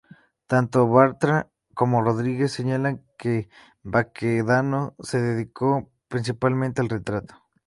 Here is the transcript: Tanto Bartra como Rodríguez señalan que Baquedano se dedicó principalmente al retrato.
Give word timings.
Tanto 0.47 0.87
Bartra 0.87 1.51
como 1.75 2.01
Rodríguez 2.01 2.51
señalan 2.51 3.05
que 3.19 3.49
Baquedano 3.83 4.95
se 4.99 5.21
dedicó 5.21 5.91
principalmente 6.09 6.81
al 6.81 6.89
retrato. 6.89 7.35